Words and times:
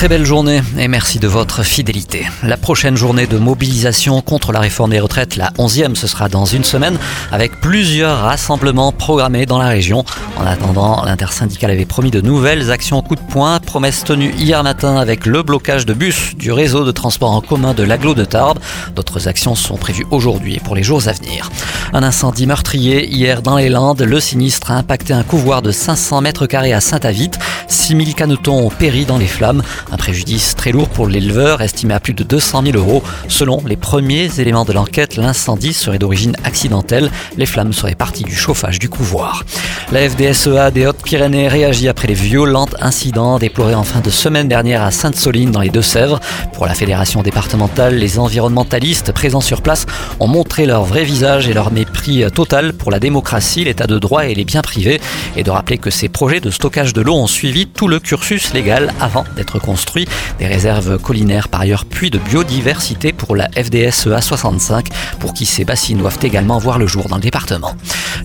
Très 0.00 0.08
belle 0.08 0.24
journée 0.24 0.62
et 0.78 0.88
merci 0.88 1.18
de 1.18 1.28
votre 1.28 1.62
fidélité. 1.62 2.26
La 2.42 2.56
prochaine 2.56 2.96
journée 2.96 3.26
de 3.26 3.36
mobilisation 3.36 4.22
contre 4.22 4.50
la 4.50 4.58
réforme 4.58 4.92
des 4.92 4.98
retraites, 4.98 5.36
la 5.36 5.50
11e, 5.58 5.94
ce 5.94 6.06
sera 6.06 6.30
dans 6.30 6.46
une 6.46 6.64
semaine 6.64 6.98
avec 7.30 7.60
plusieurs 7.60 8.20
rassemblements 8.20 8.92
programmés 8.92 9.44
dans 9.44 9.58
la 9.58 9.68
région. 9.68 10.06
En 10.38 10.46
attendant, 10.46 11.04
l'intersyndicale 11.04 11.72
avait 11.72 11.84
promis 11.84 12.10
de 12.10 12.22
nouvelles 12.22 12.70
actions 12.70 13.02
coup 13.02 13.14
de 13.14 13.20
poing, 13.20 13.60
promesse 13.60 14.02
tenue 14.02 14.32
hier 14.38 14.62
matin 14.62 14.96
avec 14.96 15.26
le 15.26 15.42
blocage 15.42 15.84
de 15.84 15.92
bus 15.92 16.34
du 16.34 16.50
réseau 16.50 16.86
de 16.86 16.92
transport 16.92 17.32
en 17.32 17.42
commun 17.42 17.74
de 17.74 17.82
l'aglo 17.82 18.14
de 18.14 18.24
Tarbes. 18.24 18.58
D'autres 18.96 19.28
actions 19.28 19.54
sont 19.54 19.76
prévues 19.76 20.06
aujourd'hui 20.10 20.54
et 20.54 20.60
pour 20.60 20.76
les 20.76 20.82
jours 20.82 21.08
à 21.08 21.12
venir. 21.12 21.50
Un 21.92 22.02
incendie 22.02 22.46
meurtrier 22.46 23.06
hier 23.06 23.42
dans 23.42 23.58
les 23.58 23.68
Landes. 23.68 24.00
Le 24.00 24.18
sinistre 24.18 24.70
a 24.70 24.76
impacté 24.76 25.12
un 25.12 25.24
couloir 25.24 25.60
de 25.60 25.72
500 25.72 26.22
mètres 26.22 26.46
carrés 26.46 26.72
à 26.72 26.80
Saint-Avite. 26.80 27.38
6000 27.68 28.14
canetons 28.14 28.66
ont 28.66 28.70
péri 28.70 29.04
dans 29.04 29.18
les 29.18 29.26
flammes. 29.26 29.62
Un 29.92 29.96
préjudice 29.96 30.54
très 30.54 30.72
lourd 30.72 30.88
pour 30.88 31.08
l'éleveur, 31.08 31.62
estimé 31.62 31.94
à 31.94 32.00
plus 32.00 32.14
de 32.14 32.22
200 32.22 32.62
000 32.64 32.76
euros. 32.76 33.02
Selon 33.28 33.62
les 33.66 33.76
premiers 33.76 34.40
éléments 34.40 34.64
de 34.64 34.72
l'enquête, 34.72 35.16
l'incendie 35.16 35.72
serait 35.72 35.98
d'origine 35.98 36.36
accidentelle. 36.44 37.10
Les 37.36 37.46
flammes 37.46 37.72
seraient 37.72 37.96
parties 37.96 38.22
du 38.22 38.34
chauffage 38.34 38.78
du 38.78 38.88
couloir. 38.88 39.44
La 39.92 40.08
FDSEA 40.08 40.70
des 40.70 40.86
Hautes-Pyrénées 40.86 41.48
réagit 41.48 41.88
après 41.88 42.06
les 42.06 42.14
violents 42.14 42.68
incidents 42.80 43.40
déplorés 43.40 43.74
en 43.74 43.82
fin 43.82 44.00
de 44.00 44.10
semaine 44.10 44.46
dernière 44.46 44.82
à 44.82 44.92
Sainte-Soline 44.92 45.50
dans 45.50 45.60
les 45.60 45.70
Deux-Sèvres. 45.70 46.20
Pour 46.52 46.66
la 46.66 46.74
fédération 46.74 47.22
départementale, 47.22 47.96
les 47.96 48.20
environnementalistes 48.20 49.10
présents 49.10 49.40
sur 49.40 49.62
place 49.62 49.86
ont 50.20 50.28
montré 50.28 50.66
leur 50.66 50.84
vrai 50.84 51.02
visage 51.02 51.48
et 51.48 51.52
leur 51.52 51.72
mépris 51.72 52.24
total 52.32 52.72
pour 52.74 52.92
la 52.92 53.00
démocratie, 53.00 53.64
l'état 53.64 53.88
de 53.88 53.98
droit 53.98 54.26
et 54.26 54.34
les 54.34 54.44
biens 54.44 54.62
privés. 54.62 55.00
Et 55.36 55.42
de 55.42 55.50
rappeler 55.50 55.78
que 55.78 55.90
ces 55.90 56.08
projets 56.08 56.40
de 56.40 56.50
stockage 56.50 56.92
de 56.92 57.00
l'eau 57.00 57.16
ont 57.16 57.26
suivi 57.26 57.66
tout 57.66 57.88
le 57.88 57.98
cursus 57.98 58.52
légal 58.54 58.92
avant 59.00 59.24
d'être 59.36 59.58
Des 60.38 60.46
réserves 60.46 60.98
collinaires 60.98 61.48
par 61.48 61.62
ailleurs, 61.62 61.84
puis 61.84 62.10
de 62.10 62.18
biodiversité 62.18 63.12
pour 63.12 63.34
la 63.34 63.48
FDSEA 63.48 64.20
65, 64.20 64.86
pour 65.18 65.34
qui 65.34 65.46
ces 65.46 65.64
bassines 65.64 65.98
doivent 65.98 66.18
également 66.22 66.58
voir 66.58 66.78
le 66.78 66.86
jour 66.86 67.08
dans 67.08 67.16
le 67.16 67.22
département. 67.22 67.74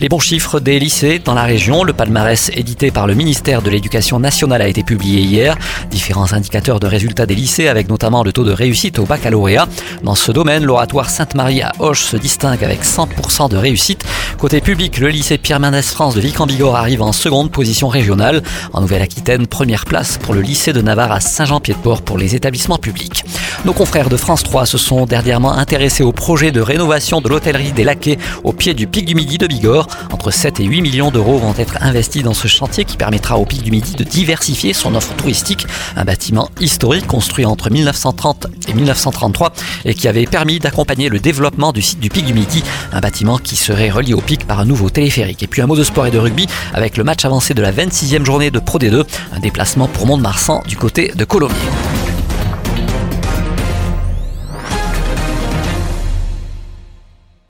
Les 0.00 0.08
bons 0.08 0.18
chiffres 0.18 0.60
des 0.60 0.78
lycées 0.78 1.20
dans 1.24 1.34
la 1.34 1.44
région, 1.44 1.84
le 1.84 1.92
palmarès 1.92 2.50
édité 2.54 2.90
par 2.90 3.06
le 3.06 3.14
ministère 3.14 3.62
de 3.62 3.70
l'Éducation 3.70 4.18
nationale 4.18 4.62
a 4.62 4.68
été 4.68 4.82
publié 4.82 5.20
hier. 5.20 5.56
Différents 5.90 6.32
indicateurs 6.32 6.80
de 6.80 6.86
résultats 6.86 7.26
des 7.26 7.34
lycées 7.34 7.68
avec 7.68 7.88
notamment 7.88 8.24
le 8.24 8.32
taux 8.32 8.44
de 8.44 8.52
réussite 8.52 8.98
au 8.98 9.04
baccalauréat. 9.04 9.66
Dans 10.02 10.14
ce 10.14 10.32
domaine, 10.32 10.64
l'oratoire 10.64 11.10
Sainte-Marie 11.10 11.62
à 11.62 11.72
Hoche 11.78 12.02
se 12.02 12.16
distingue 12.16 12.62
avec 12.62 12.84
100% 12.84 13.48
de 13.48 13.56
réussite. 13.56 14.04
Côté 14.44 14.60
public, 14.60 14.98
le 14.98 15.08
lycée 15.08 15.38
Pierre 15.38 15.58
Mendès 15.58 15.80
France 15.80 16.14
de 16.14 16.20
Vic 16.20 16.38
en 16.38 16.44
Bigorre 16.44 16.76
arrive 16.76 17.00
en 17.00 17.12
seconde 17.12 17.50
position 17.50 17.88
régionale. 17.88 18.42
En 18.74 18.82
Nouvelle-Aquitaine, 18.82 19.46
première 19.46 19.86
place 19.86 20.18
pour 20.18 20.34
le 20.34 20.42
lycée 20.42 20.74
de 20.74 20.82
Navarre 20.82 21.12
à 21.12 21.20
Saint-Jean-Pied-de-Port 21.20 22.02
pour 22.02 22.18
les 22.18 22.34
établissements 22.34 22.76
publics. 22.76 23.24
Nos 23.64 23.72
confrères 23.72 24.08
de 24.08 24.16
France 24.16 24.42
3 24.42 24.66
se 24.66 24.76
sont 24.76 25.06
dernièrement 25.06 25.52
intéressés 25.52 26.02
au 26.02 26.12
projet 26.12 26.52
de 26.52 26.60
rénovation 26.60 27.20
de 27.20 27.28
l'hôtellerie 27.28 27.72
des 27.72 27.84
Laquais 27.84 28.18
au 28.42 28.52
pied 28.52 28.74
du 28.74 28.86
pic 28.86 29.06
du 29.06 29.14
Midi 29.14 29.38
de 29.38 29.46
Bigorre. 29.46 29.86
Entre 30.12 30.30
7 30.30 30.60
et 30.60 30.64
8 30.64 30.82
millions 30.82 31.10
d'euros 31.10 31.38
vont 31.38 31.54
être 31.56 31.78
investis 31.80 32.22
dans 32.22 32.34
ce 32.34 32.46
chantier 32.46 32.84
qui 32.84 32.96
permettra 32.96 33.38
au 33.38 33.46
pic 33.46 33.62
du 33.62 33.70
Midi 33.70 33.94
de 33.94 34.04
diversifier 34.04 34.72
son 34.74 34.94
offre 34.94 35.14
touristique. 35.14 35.66
Un 35.96 36.04
bâtiment 36.04 36.50
historique 36.60 37.06
construit 37.06 37.46
entre 37.46 37.70
1930 37.70 38.48
et 38.68 38.74
1933 38.74 39.52
et 39.86 39.94
qui 39.94 40.08
avait 40.08 40.26
permis 40.26 40.58
d'accompagner 40.58 41.08
le 41.08 41.18
développement 41.18 41.72
du 41.72 41.80
site 41.80 42.00
du 42.00 42.10
pic 42.10 42.26
du 42.26 42.34
Midi. 42.34 42.62
Un 42.92 43.00
bâtiment 43.00 43.38
qui 43.38 43.56
serait 43.56 43.90
relié 43.90 44.12
au 44.12 44.20
pic 44.20 44.46
par 44.46 44.60
un 44.60 44.66
nouveau 44.66 44.90
téléphérique. 44.90 45.42
Et 45.42 45.46
puis 45.46 45.62
un 45.62 45.66
mot 45.66 45.76
de 45.76 45.84
sport 45.84 46.06
et 46.06 46.10
de 46.10 46.18
rugby 46.18 46.46
avec 46.74 46.96
le 46.96 47.04
match 47.04 47.24
avancé 47.24 47.54
de 47.54 47.62
la 47.62 47.72
26e 47.72 48.24
journée 48.24 48.50
de 48.50 48.58
Pro 48.58 48.78
D2. 48.78 49.04
Un 49.32 49.40
déplacement 49.40 49.88
pour 49.88 50.06
Mont-de-Marsan 50.06 50.62
du 50.66 50.76
côté 50.76 51.12
de 51.14 51.24
Colomiers. 51.24 51.54